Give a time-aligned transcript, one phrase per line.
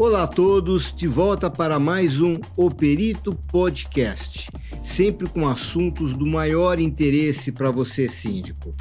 [0.00, 4.48] Olá a todos, de volta para mais um O Perito Podcast,
[4.82, 8.74] sempre com assuntos do maior interesse para você, síndico.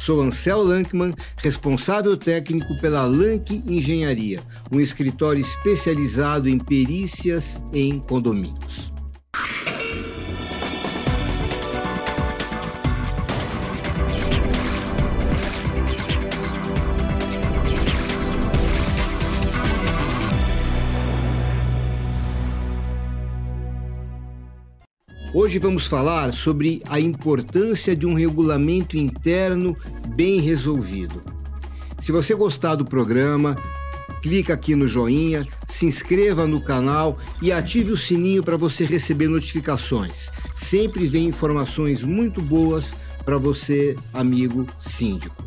[0.00, 4.40] Sou Ansel Lankman, responsável técnico pela Lank Engenharia,
[4.72, 8.93] um escritório especializado em perícias em condomínios.
[25.54, 29.76] Hoje vamos falar sobre a importância de um regulamento interno
[30.08, 31.22] bem resolvido.
[32.00, 33.54] Se você gostar do programa,
[34.20, 39.28] clica aqui no joinha, se inscreva no canal e ative o sininho para você receber
[39.28, 40.28] notificações.
[40.56, 42.92] Sempre vem informações muito boas
[43.24, 45.43] para você, amigo síndico.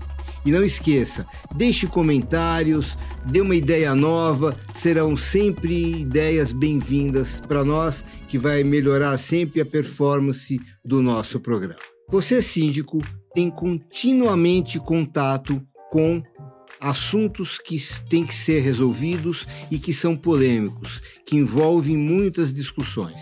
[0.48, 2.98] E não esqueça, deixe comentários,
[3.30, 9.66] dê uma ideia nova, serão sempre ideias bem-vindas para nós, que vai melhorar sempre a
[9.66, 11.76] performance do nosso programa.
[12.08, 13.02] Você, síndico,
[13.36, 16.23] tem continuamente contato com
[16.80, 17.78] assuntos que
[18.09, 23.20] têm que ser resolvidos e que são polêmicos, que envolvem muitas discussões.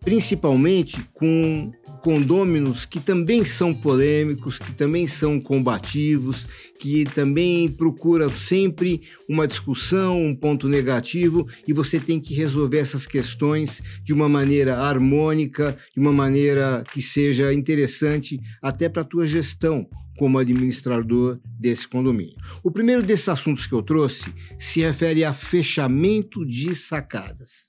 [0.00, 1.70] Principalmente com
[2.02, 6.46] condôminos que também são polêmicos, que também são combativos,
[6.78, 13.06] que também procuram sempre uma discussão, um ponto negativo, e você tem que resolver essas
[13.06, 19.26] questões de uma maneira harmônica, de uma maneira que seja interessante até para a tua
[19.26, 22.36] gestão como administrador desse condomínio.
[22.62, 27.65] O primeiro desses assuntos que eu trouxe se refere a fechamento de sacadas.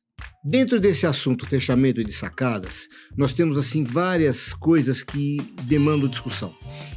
[0.49, 6.55] Dentro desse assunto fechamento de sacadas, nós temos assim várias coisas que demandam discussão.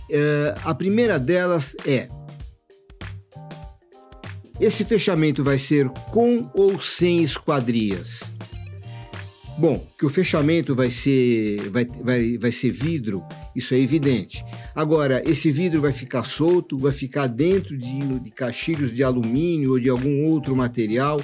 [0.09, 2.09] É, a primeira delas é
[4.61, 8.21] esse fechamento vai ser com ou sem esquadrias?
[9.59, 13.21] Bom, que o fechamento vai ser, vai, vai, vai ser vidro,
[13.57, 14.45] isso é evidente.
[14.77, 19.81] Agora, esse vidro vai ficar solto, vai ficar dentro de, de caixilhos de alumínio ou
[19.81, 21.21] de algum outro material.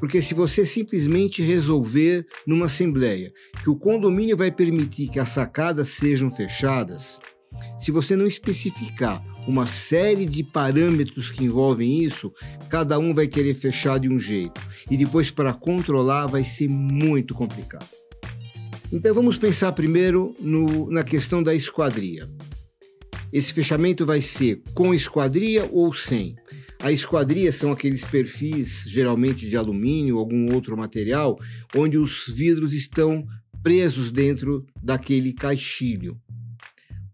[0.00, 5.90] Porque se você simplesmente resolver numa assembleia que o condomínio vai permitir que as sacadas
[5.90, 7.20] sejam fechadas,
[7.78, 12.32] se você não especificar uma série de parâmetros que envolvem isso,
[12.68, 14.60] cada um vai querer fechar de um jeito.
[14.90, 17.88] E depois, para controlar, vai ser muito complicado.
[18.92, 22.28] Então, vamos pensar primeiro no, na questão da esquadria.
[23.32, 26.34] Esse fechamento vai ser com esquadria ou sem?
[26.82, 31.38] A esquadria são aqueles perfis, geralmente de alumínio ou algum outro material,
[31.76, 33.26] onde os vidros estão
[33.62, 36.16] presos dentro daquele caixilho.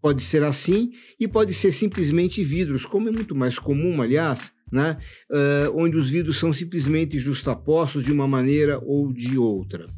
[0.01, 4.97] Pode ser assim e pode ser simplesmente vidros, como é muito mais comum, aliás, né?
[5.29, 9.89] Uh, onde os vidros são simplesmente justapostos de uma maneira ou de outra.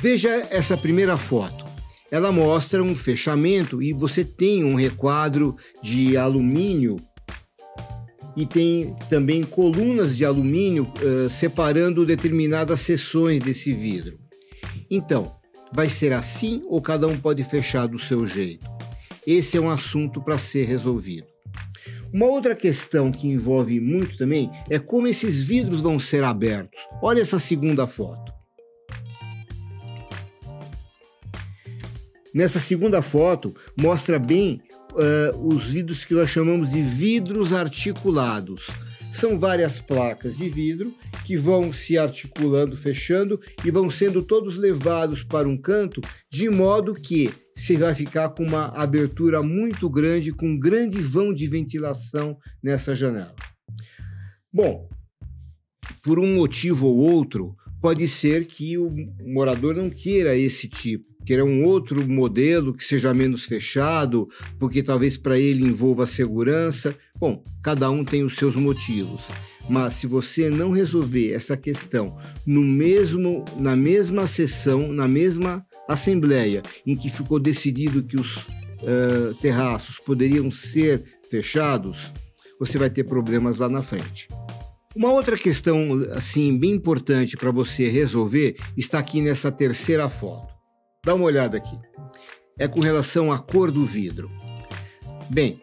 [0.00, 1.66] Veja essa primeira foto.
[2.10, 6.96] Ela mostra um fechamento e você tem um requadro de alumínio
[8.36, 14.18] e tem também colunas de alumínio uh, separando determinadas seções desse vidro.
[14.90, 15.36] Então,
[15.72, 18.66] vai ser assim ou cada um pode fechar do seu jeito?
[19.26, 21.26] Esse é um assunto para ser resolvido.
[22.12, 26.78] Uma outra questão que envolve muito também é como esses vidros vão ser abertos.
[27.00, 28.32] Olha essa segunda foto.
[32.34, 34.60] Nessa segunda foto mostra bem
[34.92, 38.68] uh, os vidros que nós chamamos de vidros articulados.
[39.12, 40.94] São várias placas de vidro
[41.26, 46.94] que vão se articulando, fechando e vão sendo todos levados para um canto, de modo
[46.94, 52.38] que você vai ficar com uma abertura muito grande, com um grande vão de ventilação
[52.62, 53.34] nessa janela.
[54.50, 54.88] Bom,
[56.02, 58.88] por um motivo ou outro, pode ser que o
[59.26, 64.28] morador não queira esse tipo querer um outro modelo que seja menos fechado,
[64.58, 66.94] porque talvez para ele envolva segurança.
[67.18, 69.22] Bom, cada um tem os seus motivos.
[69.68, 72.16] Mas se você não resolver essa questão
[72.46, 79.34] no mesmo, na mesma sessão, na mesma assembleia em que ficou decidido que os uh,
[79.40, 82.12] terraços poderiam ser fechados,
[82.58, 84.28] você vai ter problemas lá na frente.
[84.94, 90.51] Uma outra questão assim bem importante para você resolver está aqui nessa terceira foto.
[91.04, 91.76] Dá uma olhada aqui.
[92.56, 94.30] É com relação à cor do vidro.
[95.28, 95.60] Bem,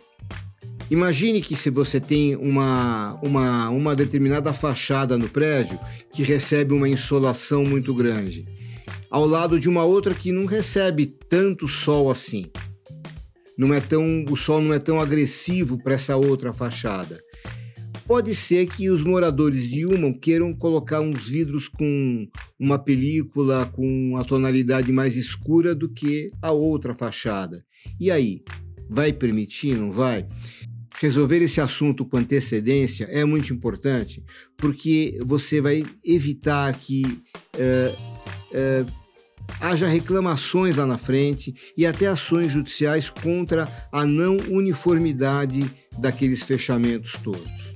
[0.91, 5.79] imagine que se você tem uma, uma, uma determinada fachada no prédio
[6.11, 8.45] que recebe uma insolação muito grande,
[9.09, 12.51] ao lado de uma outra que não recebe tanto sol assim.
[13.57, 17.17] Não é tão, o sol não é tão agressivo para essa outra fachada.
[18.09, 22.27] Pode ser que os moradores de uma queiram colocar uns vidros com
[22.59, 27.63] uma película com a tonalidade mais escura do que a outra fachada.
[27.99, 28.41] E aí,
[28.89, 30.27] vai permitir, não vai?
[30.99, 34.23] Resolver esse assunto com antecedência é muito importante,
[34.57, 38.91] porque você vai evitar que uh, uh,
[39.61, 45.63] haja reclamações lá na frente e até ações judiciais contra a não uniformidade
[45.99, 47.68] daqueles fechamentos todos.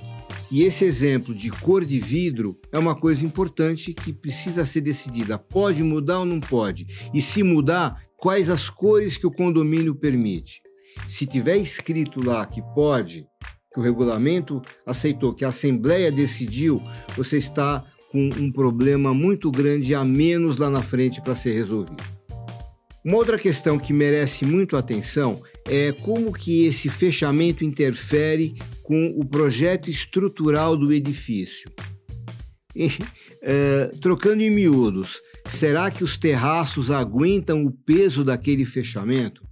[0.52, 5.38] E esse exemplo de cor de vidro é uma coisa importante que precisa ser decidida.
[5.38, 6.86] Pode mudar ou não pode?
[7.14, 10.62] E se mudar, quais as cores que o condomínio permite?
[11.08, 13.26] Se tiver escrito lá que pode,
[13.74, 16.82] que o regulamento aceitou, que a Assembleia decidiu,
[17.18, 22.13] você está com um problema muito grande a menos lá na frente para ser resolvido.
[23.04, 29.26] Uma outra questão que merece muito atenção é como que esse fechamento interfere com o
[29.26, 31.70] projeto estrutural do edifício.
[32.74, 32.90] E,
[33.42, 35.20] é, trocando em miúdos,
[35.50, 39.44] será que os terraços aguentam o peso daquele fechamento?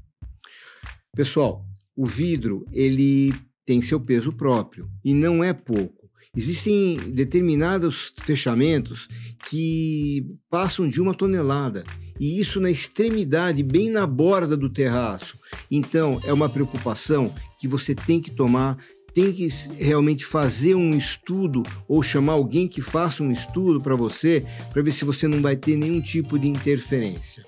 [1.13, 3.33] Pessoal, o vidro ele
[3.65, 6.00] tem seu peso próprio e não é pouco.
[6.35, 9.09] Existem determinados fechamentos
[9.49, 11.83] que passam de uma tonelada
[12.17, 15.37] e isso na extremidade, bem na borda do terraço.
[15.69, 18.77] Então, é uma preocupação que você tem que tomar
[19.13, 19.47] tem que
[19.77, 24.91] realmente fazer um estudo ou chamar alguém que faça um estudo para você, para ver
[24.91, 27.45] se você não vai ter nenhum tipo de interferência.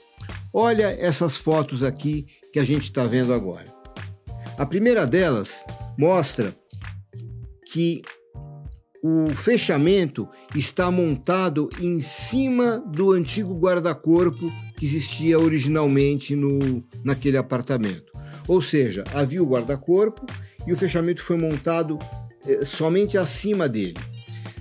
[0.53, 3.73] Olha essas fotos aqui que a gente está vendo agora.
[4.57, 5.63] A primeira delas
[5.97, 6.53] mostra
[7.71, 8.01] que
[9.03, 18.13] o fechamento está montado em cima do antigo guarda-corpo que existia originalmente no, naquele apartamento.
[18.47, 20.25] Ou seja, havia o guarda-corpo
[20.65, 21.99] e o fechamento foi montado
[22.47, 23.99] eh, somente acima dele.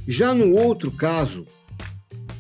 [0.09, 1.47] Já no outro caso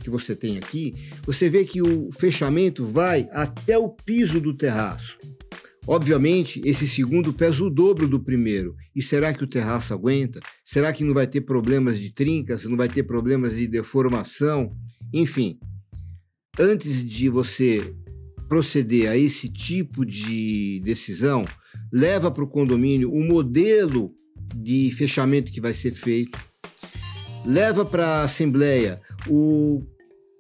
[0.03, 0.95] que você tem aqui,
[1.25, 5.17] você vê que o fechamento vai até o piso do terraço.
[5.87, 8.77] Obviamente, esse segundo pesa o dobro do primeiro.
[8.95, 10.39] E será que o terraço aguenta?
[10.65, 12.65] Será que não vai ter problemas de trincas?
[12.65, 14.77] Não vai ter problemas de deformação?
[15.13, 15.59] Enfim,
[16.59, 17.95] antes de você
[18.49, 21.45] proceder a esse tipo de decisão,
[21.93, 24.13] leva para o condomínio o modelo
[24.55, 26.39] de fechamento que vai ser feito,
[27.45, 29.83] leva para a Assembleia o,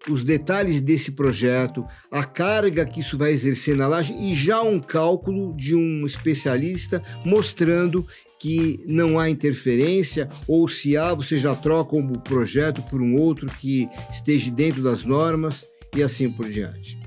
[0.08, 4.80] os detalhes desse projeto, a carga que isso vai exercer na laje e já um
[4.80, 8.06] cálculo de um especialista mostrando
[8.38, 13.46] que não há interferência ou se há, você já troca o projeto por um outro
[13.46, 15.64] que esteja dentro das normas
[15.94, 16.98] e assim por diante.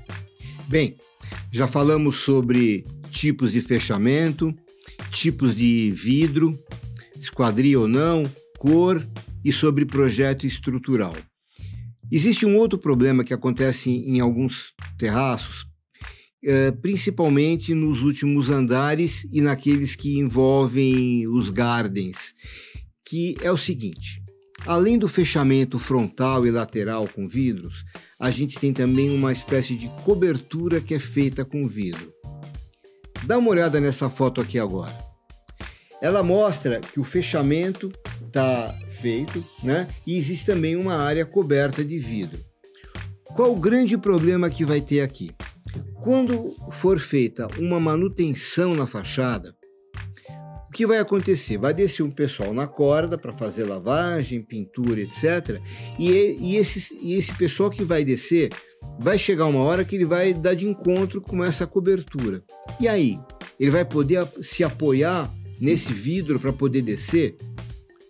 [0.66, 0.96] Bem,
[1.52, 4.54] já falamos sobre tipos de fechamento,
[5.10, 6.58] tipos de vidro,
[7.20, 8.24] esquadria ou não,
[8.58, 9.06] cor
[9.44, 11.14] e sobre projeto estrutural.
[12.10, 15.66] Existe um outro problema que acontece em alguns terraços,
[16.44, 22.34] eh, principalmente nos últimos andares e naqueles que envolvem os gardens,
[23.04, 24.22] que é o seguinte:
[24.64, 27.84] além do fechamento frontal e lateral com vidros,
[28.20, 32.12] a gente tem também uma espécie de cobertura que é feita com vidro.
[33.24, 34.96] Dá uma olhada nessa foto aqui agora.
[36.00, 37.90] Ela mostra que o fechamento
[38.26, 39.86] está feito, né?
[40.06, 42.38] E existe também uma área coberta de vidro.
[43.34, 45.30] Qual o grande problema que vai ter aqui?
[46.02, 49.54] Quando for feita uma manutenção na fachada,
[50.68, 51.58] o que vai acontecer?
[51.58, 55.60] Vai descer um pessoal na corda para fazer lavagem, pintura, etc.
[55.98, 58.50] E, e, esse, e esse pessoal que vai descer
[58.98, 62.42] vai chegar uma hora que ele vai dar de encontro com essa cobertura.
[62.80, 63.18] E aí?
[63.58, 67.36] Ele vai poder se apoiar nesse vidro para poder descer?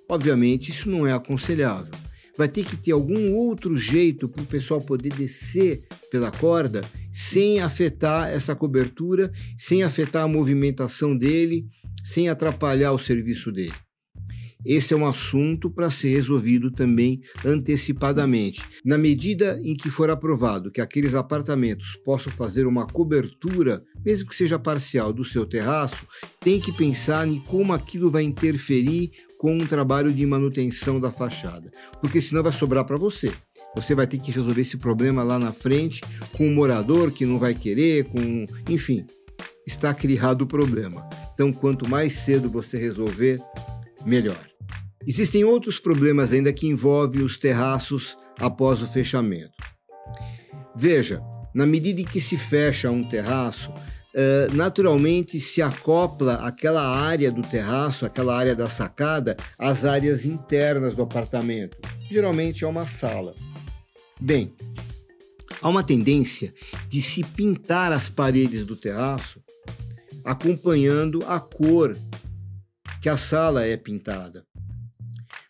[0.08, 1.92] Obviamente, isso não é aconselhável.
[2.38, 6.82] Vai ter que ter algum outro jeito para o pessoal poder descer pela corda
[7.12, 11.66] sem afetar essa cobertura, sem afetar a movimentação dele,
[12.04, 13.72] sem atrapalhar o serviço dele.
[14.66, 18.60] Esse é um assunto para ser resolvido também antecipadamente.
[18.84, 24.34] Na medida em que for aprovado que aqueles apartamentos possam fazer uma cobertura, mesmo que
[24.34, 26.04] seja parcial, do seu terraço,
[26.40, 31.70] tem que pensar em como aquilo vai interferir com o trabalho de manutenção da fachada,
[32.00, 33.32] porque senão vai sobrar para você.
[33.74, 36.00] Você vai ter que resolver esse problema lá na frente
[36.36, 39.04] com o um morador que não vai querer, com, enfim,
[39.66, 41.08] está criado o problema.
[41.34, 43.40] Então, quanto mais cedo você resolver,
[44.04, 44.48] melhor.
[45.06, 49.52] Existem outros problemas ainda que envolvem os terraços após o fechamento.
[50.74, 51.22] Veja,
[51.54, 53.72] na medida em que se fecha um terraço,
[54.16, 60.94] uh, naturalmente se acopla aquela área do terraço, aquela área da sacada, às áreas internas
[60.94, 61.76] do apartamento.
[62.10, 63.34] Geralmente é uma sala.
[64.18, 64.54] Bem,
[65.60, 66.54] há uma tendência
[66.88, 69.40] de se pintar as paredes do terraço
[70.24, 71.96] acompanhando a cor
[73.00, 74.44] que a sala é pintada.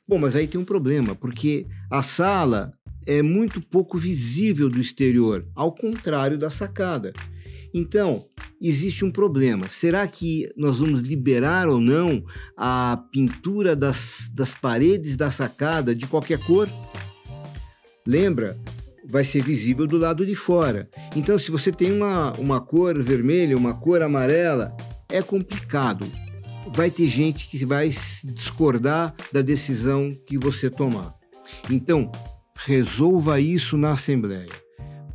[0.07, 2.73] Bom, mas aí tem um problema, porque a sala
[3.07, 7.13] é muito pouco visível do exterior, ao contrário da sacada.
[7.73, 8.27] Então,
[8.61, 9.69] existe um problema.
[9.71, 12.25] Será que nós vamos liberar ou não
[12.57, 16.69] a pintura das, das paredes da sacada de qualquer cor?
[18.07, 18.59] Lembra,
[19.05, 20.89] vai ser visível do lado de fora.
[21.15, 24.77] Então, se você tem uma, uma cor vermelha, uma cor amarela,
[25.09, 26.07] é complicado.
[26.75, 27.91] Vai ter gente que vai
[28.25, 31.15] discordar da decisão que você tomar.
[31.71, 32.11] Então,
[32.57, 34.66] resolva isso na Assembleia.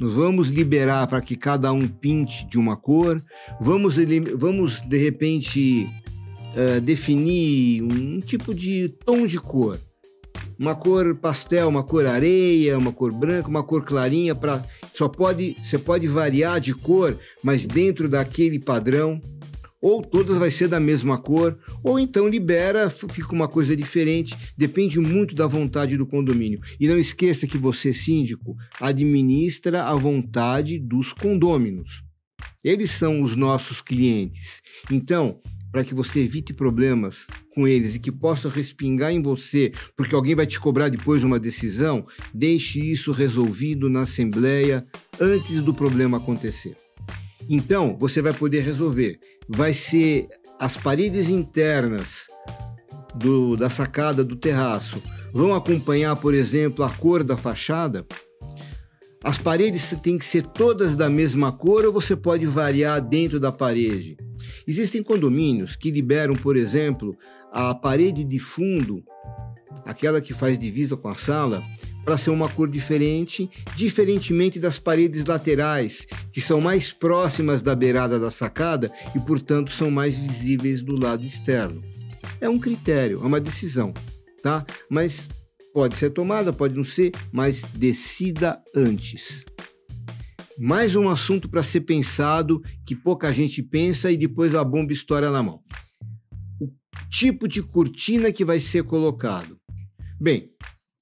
[0.02, 3.24] Nós vamos liberar para que cada um pinte de uma cor,
[3.62, 3.98] vamos,
[4.36, 5.88] vamos de repente,
[6.56, 9.80] uh, definir um tipo de tom de cor
[10.58, 15.56] uma cor pastel, uma cor areia, uma cor branca, uma cor clarinha para só pode
[15.64, 19.20] você pode variar de cor, mas dentro daquele padrão.
[19.82, 25.00] Ou todas vai ser da mesma cor, ou então libera, fica uma coisa diferente, depende
[25.00, 26.60] muito da vontade do condomínio.
[26.80, 32.04] E não esqueça que você, síndico, administra a vontade dos condôminos.
[32.64, 34.62] Eles são os nossos clientes.
[34.92, 40.14] Então, para que você evite problemas com eles e que possa respingar em você, porque
[40.14, 44.86] alguém vai te cobrar depois uma decisão, deixe isso resolvido na Assembleia
[45.20, 46.76] antes do problema acontecer.
[47.50, 49.20] Então, você vai poder resolver.
[49.54, 50.28] Vai ser
[50.60, 52.28] as paredes internas
[53.16, 55.02] do, da sacada do terraço
[55.34, 58.06] vão acompanhar, por exemplo, a cor da fachada.
[59.24, 63.52] As paredes têm que ser todas da mesma cor ou você pode variar dentro da
[63.52, 64.18] parede?
[64.68, 67.16] Existem condomínios que liberam, por exemplo,
[67.52, 69.04] a parede de fundo,
[69.86, 71.62] aquela que faz divisa com a sala,
[72.04, 78.20] para ser uma cor diferente, diferentemente das paredes laterais, que são mais próximas da beirada
[78.20, 81.82] da sacada e, portanto, são mais visíveis do lado externo.
[82.40, 83.94] É um critério, é uma decisão,
[84.42, 84.66] tá?
[84.90, 85.28] Mas
[85.74, 89.46] pode ser tomada, pode não ser, mas decida antes.
[90.58, 95.32] Mais um assunto para ser pensado que pouca gente pensa e depois a bomba estoura
[95.32, 95.60] na mão.
[96.60, 96.70] O
[97.10, 99.58] tipo de cortina que vai ser colocado.
[100.20, 100.51] Bem,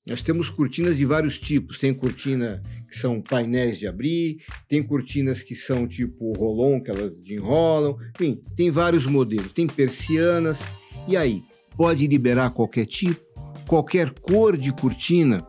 [0.06, 1.78] nós temos cortinas de vários tipos.
[1.78, 7.14] Tem cortina que são painéis de abrir, tem cortinas que são tipo rolon, que elas
[7.26, 7.96] enrolam.
[8.16, 9.54] Enfim, tem vários modelos.
[9.54, 10.60] Tem persianas.
[11.08, 11.44] E aí,
[11.78, 13.22] pode liberar qualquer tipo,
[13.68, 15.46] qualquer cor de cortina?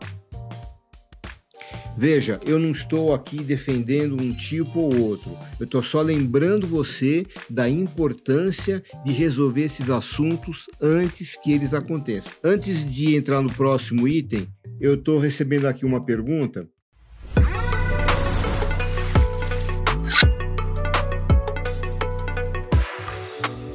[2.01, 5.37] Veja, eu não estou aqui defendendo um tipo ou outro.
[5.59, 12.33] Eu estou só lembrando você da importância de resolver esses assuntos antes que eles aconteçam.
[12.43, 14.49] Antes de entrar no próximo item,
[14.81, 16.67] eu estou recebendo aqui uma pergunta.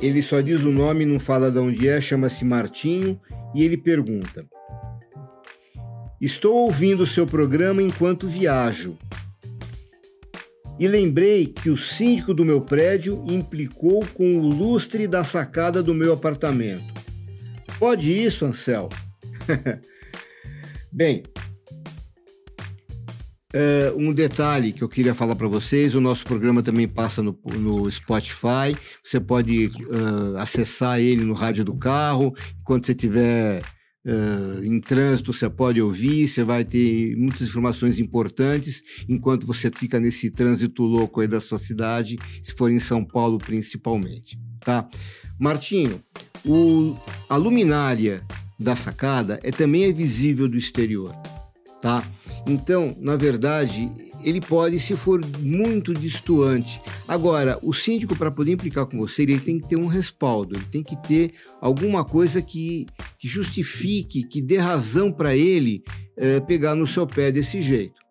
[0.02, 3.22] Ele só diz o nome, não fala de onde é, chama-se Martinho
[3.54, 4.48] e ele pergunta:
[6.26, 8.98] Estou ouvindo o seu programa enquanto viajo.
[10.80, 15.94] E lembrei que o síndico do meu prédio implicou com o lustre da sacada do
[15.94, 16.84] meu apartamento.
[17.78, 18.90] Pode isso, Ansel?
[20.92, 21.22] Bem,
[23.54, 27.40] uh, um detalhe que eu queria falar para vocês: o nosso programa também passa no,
[27.54, 28.76] no Spotify.
[29.04, 32.34] Você pode uh, acessar ele no rádio do carro.
[32.62, 33.62] Enquanto você estiver
[34.06, 40.00] Uh, em trânsito você pode ouvir, você vai ter muitas informações importantes enquanto você fica
[40.00, 44.88] nesse trânsito louco aí da sua cidade, se for em São Paulo principalmente, tá?
[45.40, 46.04] Martinho,
[46.46, 46.96] o,
[47.28, 48.24] a luminária
[48.60, 51.12] da sacada é também é visível do exterior,
[51.82, 52.04] tá?
[52.46, 53.90] Então, na verdade,
[54.26, 56.82] ele pode, se for muito distoante.
[57.08, 60.66] Agora, o síndico, para poder implicar com você, ele tem que ter um respaldo, ele
[60.66, 62.88] tem que ter alguma coisa que,
[63.20, 65.84] que justifique, que dê razão para ele
[66.18, 68.02] é, pegar no seu pé desse jeito.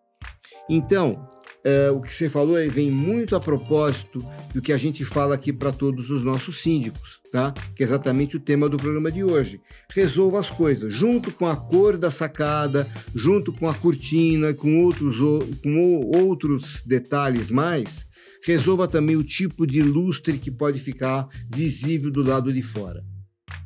[0.69, 1.27] Então,
[1.65, 5.51] é, o que você falou vem muito a propósito do que a gente fala aqui
[5.51, 7.55] para todos os nossos síndicos, tá?
[7.75, 9.59] Que é exatamente o tema do programa de hoje.
[9.91, 15.17] Resolva as coisas, junto com a cor da sacada, junto com a cortina, com outros,
[15.63, 18.05] com outros detalhes mais,
[18.43, 23.03] resolva também o tipo de lustre que pode ficar visível do lado de fora,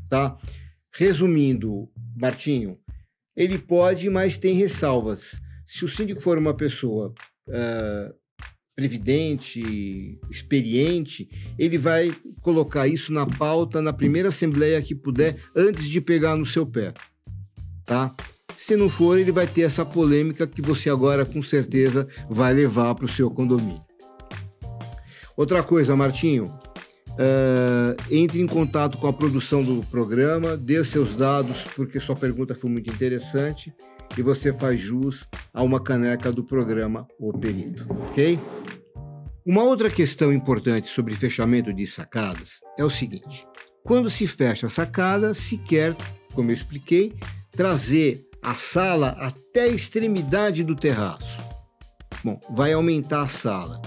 [0.09, 0.37] tá?
[0.93, 2.77] Resumindo, Martinho,
[3.35, 5.37] ele pode, mas tem ressalvas.
[5.67, 7.13] Se o síndico for uma pessoa
[7.49, 8.13] uh,
[8.79, 11.27] previdente, experiente,
[11.57, 16.45] ele vai colocar isso na pauta na primeira assembleia que puder, antes de pegar no
[16.45, 16.93] seu pé,
[17.85, 18.15] tá?
[18.57, 22.95] Se não for, ele vai ter essa polêmica que você agora com certeza vai levar
[22.95, 23.81] para o seu condomínio.
[25.35, 31.63] Outra coisa, Martinho, uh, entre em contato com a produção do programa, dê seus dados,
[31.75, 33.73] porque sua pergunta foi muito interessante
[34.17, 38.39] e você faz jus a uma caneca do programa O Perito, ok?
[39.45, 43.47] Uma outra questão importante sobre fechamento de sacadas é o seguinte:
[43.83, 45.95] quando se fecha a sacada, se quer,
[46.33, 47.13] como eu expliquei,
[47.51, 51.39] trazer a sala até a extremidade do terraço.
[52.23, 53.81] Bom, vai aumentar a sala.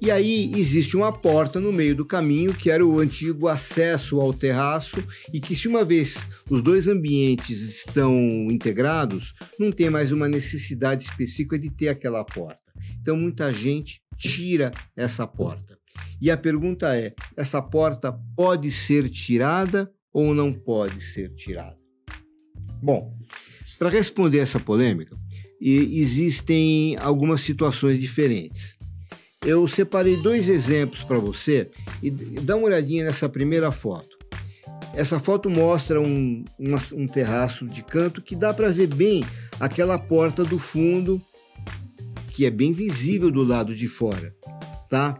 [0.00, 4.32] E aí existe uma porta no meio do caminho, que era o antigo acesso ao
[4.32, 6.18] terraço, e que se uma vez
[6.50, 8.14] os dois ambientes estão
[8.50, 12.60] integrados, não tem mais uma necessidade específica de ter aquela porta.
[13.00, 15.78] Então muita gente tira essa porta.
[16.20, 21.78] E a pergunta é: essa porta pode ser tirada ou não pode ser tirada?
[22.82, 23.16] Bom,
[23.78, 25.16] para responder essa polêmica,
[25.58, 28.75] existem algumas situações diferentes
[29.46, 31.70] eu separei dois exemplos para você
[32.02, 34.18] e dá uma olhadinha nessa primeira foto.
[34.92, 39.24] Essa foto mostra um, um, um terraço de canto que dá para ver bem
[39.60, 41.22] aquela porta do fundo
[42.32, 44.34] que é bem visível do lado de fora,
[44.90, 45.18] tá?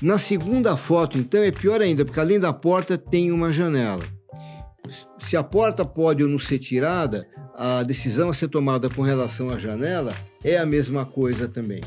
[0.00, 4.04] Na segunda foto, então, é pior ainda, porque além da porta tem uma janela.
[5.20, 9.50] Se a porta pode ou não ser tirada, a decisão a ser tomada com relação
[9.50, 11.82] à janela é a mesma coisa também.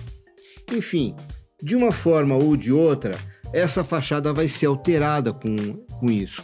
[0.73, 1.15] Enfim,
[1.61, 3.15] de uma forma ou de outra,
[3.53, 6.43] essa fachada vai ser alterada com, com isso.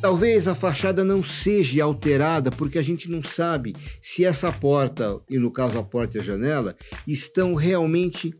[0.00, 5.36] Talvez a fachada não seja alterada porque a gente não sabe se essa porta, e
[5.36, 6.76] no caso a porta e a janela,
[7.06, 8.32] estão realmente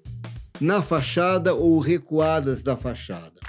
[0.61, 3.41] na fachada ou recuadas da fachada.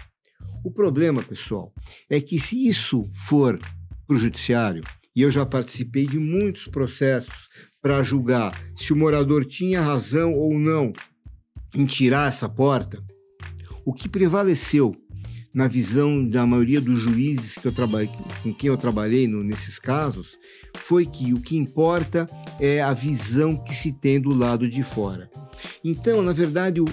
[0.66, 1.72] O problema, pessoal,
[2.10, 3.60] é que se isso for
[4.08, 4.84] para o judiciário,
[5.16, 7.50] e eu já participei de muitos processos
[7.82, 10.92] para julgar se o morador tinha razão ou não
[11.76, 13.04] em tirar essa porta,
[13.86, 14.96] o que prevaleceu
[15.54, 18.10] na visão da maioria dos juízes que eu trabalhei,
[18.42, 20.38] com quem eu trabalhei no, nesses casos
[20.78, 22.30] foi que o que importa
[22.60, 25.30] é a visão que se tem do lado de fora.
[25.84, 26.86] Então, na verdade, o,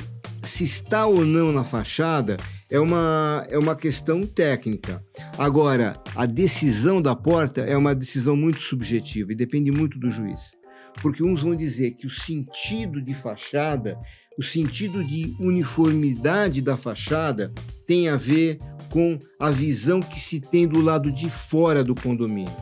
[0.45, 2.37] se está ou não na fachada
[2.71, 5.03] é uma, é uma questão técnica.
[5.39, 10.59] Agora, a decisão da porta é uma decisão muito subjetiva e depende muito do juiz.
[11.01, 13.99] Porque uns vão dizer que o sentido de fachada
[14.39, 17.53] o sentido de uniformidade da fachada
[17.85, 18.59] tem a ver
[18.89, 22.55] com a visão que se tem do lado de fora do condomínio.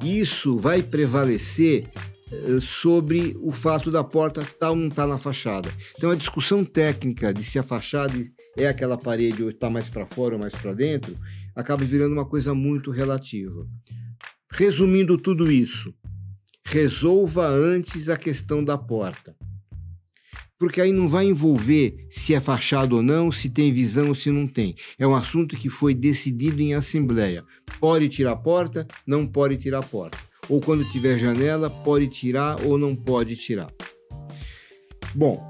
[0.00, 1.88] Isso vai prevalecer
[2.32, 5.68] eh, sobre o fato da porta tá ou não estar tá na fachada.
[5.98, 8.14] Então, a discussão técnica de se a fachada
[8.56, 11.18] é aquela parede ou está mais para fora ou mais para dentro
[11.54, 13.66] acaba virando uma coisa muito relativa.
[14.52, 15.92] Resumindo tudo isso,
[16.70, 19.34] resolva antes a questão da porta
[20.60, 24.30] porque aí não vai envolver se é fachado ou não, se tem visão ou se
[24.30, 24.76] não tem.
[24.98, 27.42] É um assunto que foi decidido em assembleia.
[27.80, 30.18] Pode tirar a porta, não pode tirar a porta.
[30.50, 33.72] Ou quando tiver janela, pode tirar ou não pode tirar.
[35.14, 35.48] Bom,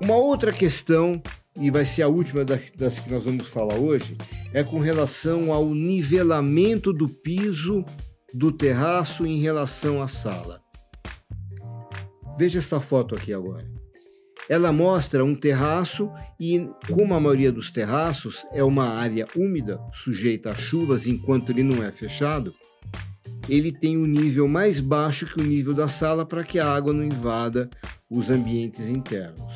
[0.00, 1.20] uma outra questão,
[1.60, 4.16] e vai ser a última das, das que nós vamos falar hoje,
[4.54, 7.84] é com relação ao nivelamento do piso
[8.38, 10.62] do terraço em relação à sala.
[12.38, 13.68] Veja essa foto aqui agora.
[14.48, 20.52] Ela mostra um terraço e, como a maioria dos terraços é uma área úmida, sujeita
[20.52, 22.54] a chuvas enquanto ele não é fechado,
[23.48, 26.92] ele tem um nível mais baixo que o nível da sala para que a água
[26.92, 27.68] não invada
[28.08, 29.52] os ambientes internos.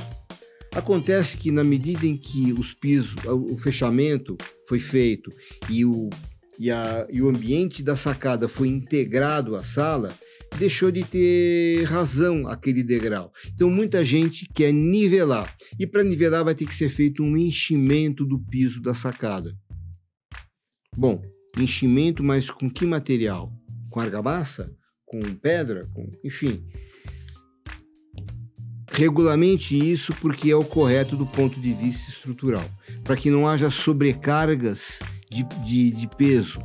[0.74, 5.30] Acontece que na medida em que os pisos, o fechamento foi feito
[5.70, 6.10] e o,
[6.62, 10.16] e, a, e o ambiente da sacada foi integrado à sala,
[10.56, 13.32] deixou de ter razão aquele degrau.
[13.52, 15.52] Então muita gente quer nivelar.
[15.76, 19.52] E para nivelar vai ter que ser feito um enchimento do piso da sacada.
[20.96, 21.20] Bom,
[21.58, 23.52] enchimento, mas com que material?
[23.90, 24.72] Com argamassa?
[25.04, 25.90] Com pedra?
[25.92, 26.64] Com, enfim.
[28.92, 32.70] Regulamente isso porque é o correto do ponto de vista estrutural,
[33.02, 35.00] para que não haja sobrecargas
[35.32, 36.60] de, de, de peso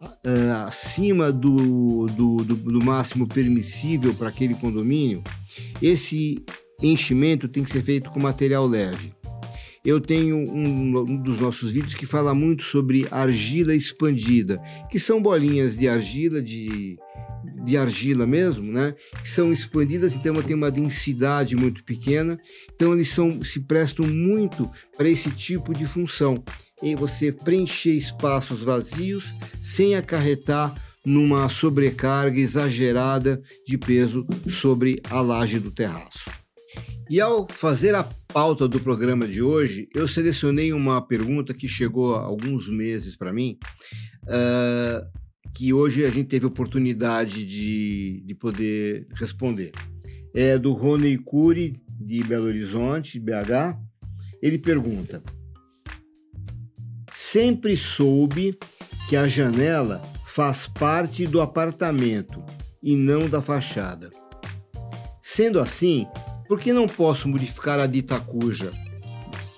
[0.00, 5.22] uh, acima do, do, do, do máximo permissível para aquele condomínio,
[5.80, 6.44] esse
[6.82, 9.12] enchimento tem que ser feito com material leve.
[9.84, 15.20] Eu tenho um, um, dos nossos vídeos que fala muito sobre argila expandida, que são
[15.20, 16.96] bolinhas de argila de,
[17.64, 18.94] de argila mesmo, né?
[19.20, 22.38] Que são expandidas, então tem uma densidade muito pequena,
[22.72, 26.44] então eles são, se prestam muito para esse tipo de função.
[26.82, 29.24] E você preencher espaços vazios
[29.62, 36.30] sem acarretar numa sobrecarga exagerada de peso sobre a laje do terraço.
[37.10, 42.14] E ao fazer a pauta do programa de hoje, eu selecionei uma pergunta que chegou
[42.14, 43.58] há alguns meses para mim,
[44.24, 45.06] uh,
[45.54, 49.72] que hoje a gente teve oportunidade de, de poder responder.
[50.34, 53.76] É do Rony Cury, de Belo Horizonte, BH.
[54.40, 55.22] Ele pergunta:
[57.32, 58.58] Sempre soube
[59.08, 62.44] que a janela faz parte do apartamento
[62.82, 64.10] e não da fachada.
[65.22, 66.06] Sendo assim,
[66.46, 68.70] por que não posso modificar a dita cuja?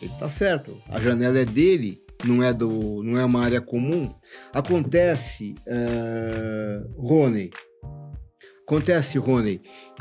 [0.00, 4.14] Ele está certo, a janela é dele, não é, do, não é uma área comum.
[4.52, 7.50] Acontece, uh, Rony,
[8.64, 9.60] acontece, Rony,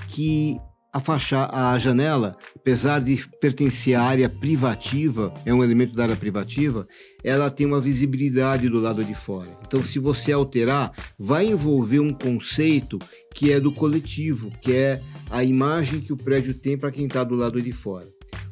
[0.09, 0.59] que
[0.93, 6.15] a faixa, a janela, apesar de pertencer à área privativa, é um elemento da área
[6.15, 6.87] privativa,
[7.23, 9.49] ela tem uma visibilidade do lado de fora.
[9.65, 12.99] Então, se você alterar, vai envolver um conceito
[13.33, 15.01] que é do coletivo, que é
[15.31, 18.07] a imagem que o prédio tem para quem está do lado de fora.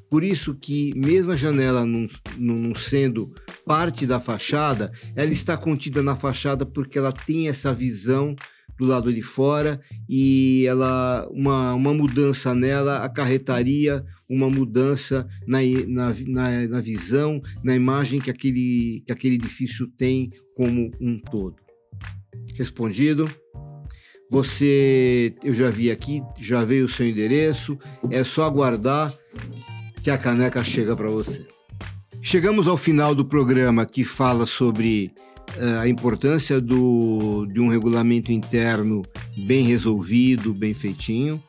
[0.09, 3.31] Por isso que, mesmo a janela não, não, sendo
[3.65, 8.35] parte da fachada, ela está contida na fachada porque ela tem essa visão
[8.81, 16.15] do lado de fora e ela uma, uma mudança nela acarretaria uma mudança na, na,
[16.25, 21.57] na, na visão, na imagem que aquele, que aquele edifício tem como um todo.
[22.55, 23.29] Respondido.
[24.31, 27.77] Você, eu já vi aqui, já veio o seu endereço,
[28.09, 29.13] é só aguardar
[30.01, 31.45] que a caneca chega para você.
[32.21, 35.11] Chegamos ao final do programa que fala sobre
[35.81, 39.01] a importância do, de um regulamento interno
[39.37, 41.41] bem resolvido, bem feitinho.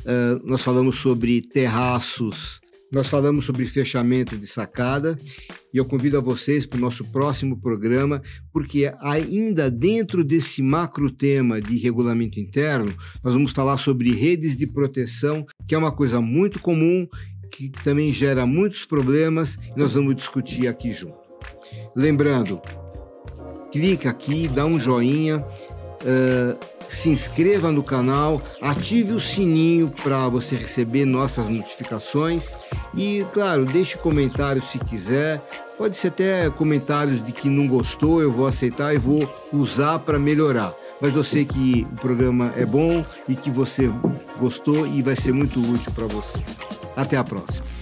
[0.00, 2.60] Uh, nós falamos sobre terraços,
[2.90, 5.18] nós falamos sobre fechamento de sacada
[5.72, 11.10] e eu convido a vocês para o nosso próximo programa, porque ainda dentro desse macro
[11.10, 16.20] tema de regulamento interno, nós vamos falar sobre redes de proteção, que é uma coisa
[16.20, 17.06] muito comum,
[17.50, 21.18] que também gera muitos problemas e nós vamos discutir aqui junto.
[21.94, 22.60] Lembrando,
[23.70, 30.56] clica aqui, dá um joinha, uh, se inscreva no canal, ative o sininho para você
[30.56, 32.56] receber nossas notificações
[32.94, 35.42] e, claro, deixe comentários se quiser.
[35.76, 39.20] Pode ser até comentários de que não gostou, eu vou aceitar e vou
[39.52, 40.74] usar para melhorar.
[41.00, 43.88] Mas eu sei que o programa é bom e que você
[44.40, 46.38] gostou e vai ser muito útil para você.
[46.96, 47.77] Até a próxima.